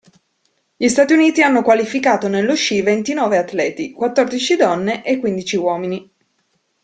Gli 0.77 0.87
Stati 0.87 1.13
Uniti 1.13 1.43
hanno 1.43 1.61
qualificato 1.61 2.27
nello 2.27 2.55
sci 2.55 2.81
ventinove 2.81 3.37
atleti, 3.37 3.91
quattordici 3.91 4.55
donne 4.55 5.03
e 5.03 5.19
quindici 5.19 5.57
uomini. 5.57 6.11